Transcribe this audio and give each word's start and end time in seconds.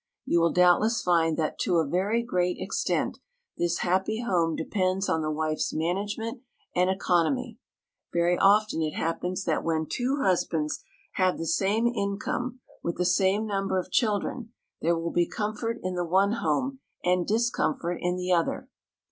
You 0.25 0.39
will 0.41 0.51
doubtless 0.51 1.03
find 1.03 1.37
that 1.37 1.59
to 1.59 1.75
a 1.75 1.85
very 1.85 2.23
great 2.23 2.57
extent 2.59 3.19
this 3.55 3.81
happy 3.85 4.23
home 4.23 4.55
depends 4.55 5.07
on 5.07 5.21
the 5.21 5.29
wife's 5.29 5.75
management 5.75 6.41
and 6.75 6.89
economy. 6.89 7.59
Very 8.11 8.35
often 8.35 8.81
it 8.81 8.95
happens 8.95 9.43
that 9.43 9.63
when 9.63 9.85
two 9.87 10.17
husbands 10.23 10.83
have 11.17 11.37
the 11.37 11.45
same 11.45 11.85
income, 11.85 12.61
with 12.81 12.97
the 12.97 13.05
same 13.05 13.45
number 13.45 13.77
of 13.77 13.91
children, 13.91 14.53
there 14.81 14.97
will 14.97 15.11
be 15.11 15.27
comfort 15.27 15.77
in 15.83 15.93
the 15.93 16.03
one 16.03 16.31
home 16.31 16.79
and 17.03 17.27
discomfort 17.27 17.99
in 18.01 18.15
the 18.15 18.31
other. 18.31 18.69